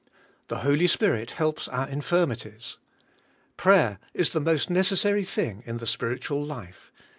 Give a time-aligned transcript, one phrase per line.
[0.47, 2.77] The Holy Spirit helps our infirmities.
[3.55, 6.91] Prayer is the most necessary thing in the spiritual life.